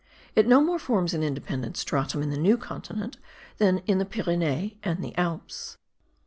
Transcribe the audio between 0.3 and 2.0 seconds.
It no more forms an independent